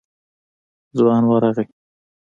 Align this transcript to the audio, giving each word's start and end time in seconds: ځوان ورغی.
ځوان 0.97 1.23
ورغی. 1.29 1.65